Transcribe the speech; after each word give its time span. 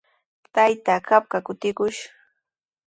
Taytaa 0.53 0.99
kaqpa 1.07 1.37
kutikushaq. 1.45 2.09